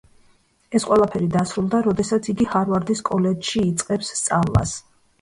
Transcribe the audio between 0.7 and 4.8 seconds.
ეს ყველაფერი დასრულდა როდესაც იგი ჰარვარდის კოლეჯში იწყებს სწავლას.